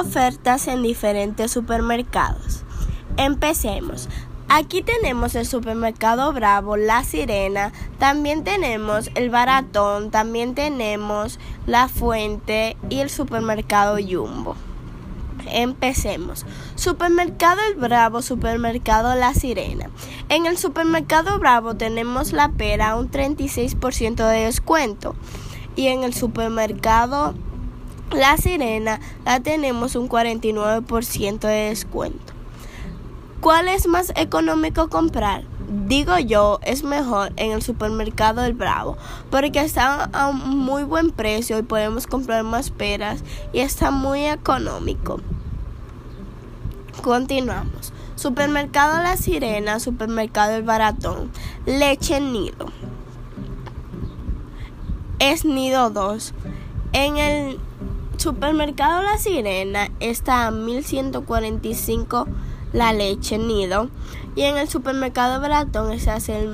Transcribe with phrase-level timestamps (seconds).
[0.00, 2.64] Ofertas en diferentes supermercados.
[3.18, 4.08] Empecemos.
[4.48, 12.78] Aquí tenemos el supermercado Bravo, La Sirena, también tenemos el Baratón, también tenemos La Fuente
[12.88, 14.56] y el supermercado Jumbo.
[15.50, 16.46] Empecemos.
[16.74, 19.90] Supermercado El Bravo, supermercado La Sirena.
[20.30, 25.14] En el supermercado Bravo tenemos la pera un 36% de descuento
[25.76, 27.34] y en el supermercado
[28.14, 32.32] La Sirena la tenemos un 49% de descuento.
[33.40, 35.44] ¿Cuál es más económico comprar?
[35.86, 38.98] Digo yo, es mejor en el supermercado El Bravo,
[39.30, 44.26] porque está a un muy buen precio y podemos comprar más peras y está muy
[44.26, 45.20] económico.
[47.02, 47.94] Continuamos.
[48.14, 51.30] Supermercado La Sirena, supermercado El Baratón,
[51.64, 52.66] leche nido.
[55.18, 56.34] Es nido 2.
[56.92, 57.58] En el
[58.22, 62.28] supermercado La Sirena está a 1145
[62.72, 63.90] la leche nido
[64.36, 66.46] y en el supermercado Baratón se hace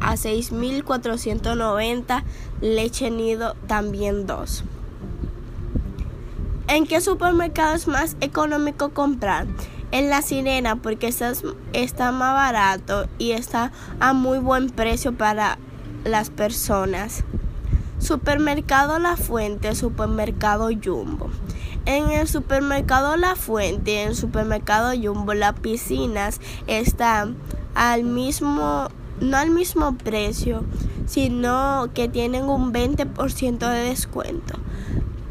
[0.00, 2.24] a 6.490
[2.60, 4.64] leche nido también dos.
[6.68, 9.46] ¿En qué supermercado es más económico comprar?
[9.92, 11.32] En La Sirena porque está,
[11.72, 15.56] está más barato y está a muy buen precio para
[16.04, 17.24] las personas.
[18.04, 21.30] Supermercado La Fuente, supermercado Jumbo.
[21.86, 27.34] En el supermercado La Fuente, en el supermercado Jumbo, las piscinas están
[27.74, 28.88] al mismo,
[29.22, 30.64] no al mismo precio,
[31.06, 34.58] sino que tienen un 20% de descuento.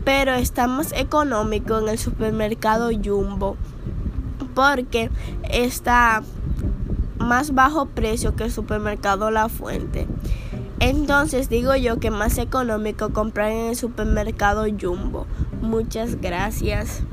[0.03, 3.55] Pero está más económico en el supermercado Jumbo
[4.55, 5.11] porque
[5.47, 6.23] está
[7.19, 10.07] más bajo precio que el supermercado La Fuente.
[10.79, 15.25] Entonces digo yo que más económico comprar en el supermercado Jumbo.
[15.61, 17.03] Muchas gracias.